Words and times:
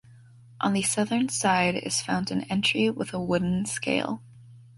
On 0.59 0.73
the 0.73 0.81
southern 0.81 1.29
side 1.29 1.75
is 1.75 2.01
found 2.01 2.31
an 2.31 2.41
entry 2.49 2.89
with 2.89 3.13
a 3.13 3.21
wooden 3.21 3.67
scale. 3.67 4.23